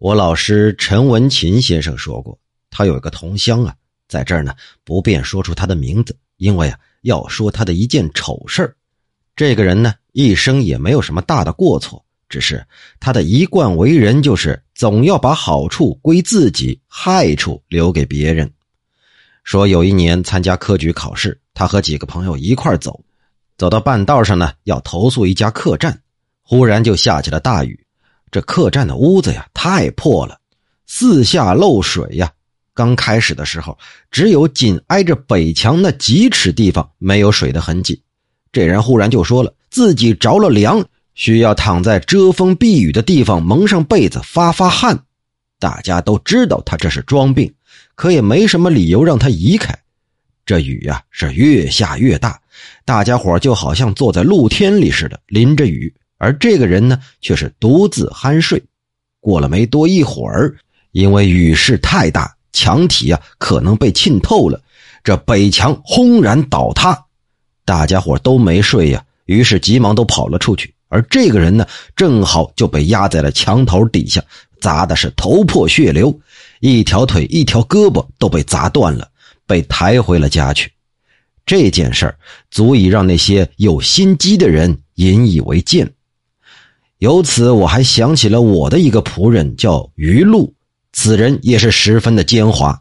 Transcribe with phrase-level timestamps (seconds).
[0.00, 2.38] 我老师陈文琴先生说过，
[2.70, 3.74] 他有一个同乡啊，
[4.08, 8.74] 在这儿呢不便说出他的名字，因为啊要说他的一件丑事
[9.36, 12.66] 这个人呢一生也没有什么大的过错，只是
[12.98, 18.50] 他的一贯为人就是总要把好处归自己，害处留给别人。
[19.44, 23.04] 说有一年参加科举考试，他和几个朋友一块走，
[23.58, 26.00] 走到半道上呢，要投宿一家客栈，
[26.40, 27.78] 忽然就下起了大雨。
[28.30, 30.38] 这客栈的屋子呀，太破了，
[30.86, 32.30] 四下漏水呀。
[32.72, 33.76] 刚开始的时候，
[34.10, 38.00] 只有紧挨着北墙那几尺地方没有水的痕迹。
[38.52, 44.98] 这人忽然就说了，自己着了凉，需要躺在遮风避雨的地方蒙上被子发发汗。
[45.58, 47.52] 大家都知道他这是装病，
[47.94, 49.76] 可也没什么理由让他移开。
[50.46, 52.40] 这雨呀是越下越大，
[52.84, 55.92] 大家伙就好像坐在露天里似的，淋着雨。
[56.20, 58.62] 而这个人呢，却是独自酣睡。
[59.20, 60.54] 过了没多一会儿，
[60.92, 64.60] 因为雨势太大，墙体啊可能被浸透了，
[65.02, 67.06] 这北墙轰然倒塌。
[67.64, 70.74] 大家伙都没睡呀，于是急忙都跑了出去。
[70.88, 74.22] 而这个人呢，正好就被压在了墙头底下，
[74.60, 76.20] 砸的是头破血流，
[76.60, 79.08] 一条腿、一条胳膊都被砸断了，
[79.46, 80.70] 被抬回了家去。
[81.46, 82.18] 这件事儿
[82.50, 85.88] 足以让那些有心机的人引以为戒。
[87.00, 90.52] 由此，我还想起了我的一个仆人，叫于禄。
[90.92, 92.76] 此人也是十分的奸猾。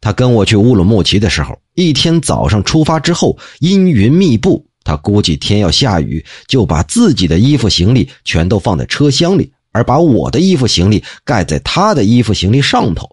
[0.00, 4.64] 他跟我去乌鲁木齐的时候，一天早上出发之后，阴云密布。
[4.84, 13.10] 他估计天要下雨，就把自己的衣服行李全都放在车厢里，而把我的衣服行李盖在他的衣服行李上头。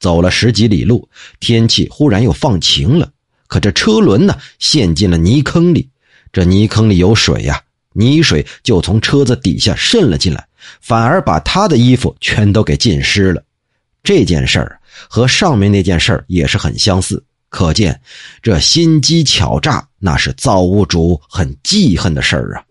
[0.00, 3.08] 走了十几里路，天气忽然又放晴了，
[3.46, 5.88] 可这车轮呢，陷进了泥坑里。
[6.32, 7.62] 这泥坑里有水呀。
[7.96, 10.46] 泥水就从车子底下渗了进来，
[10.80, 13.42] 反而把他的衣服全都给浸湿了。
[14.02, 18.00] 这件事儿和上面那件事儿也是很相似，可见
[18.42, 22.62] 这心机巧诈那是造物主很记恨的事儿啊。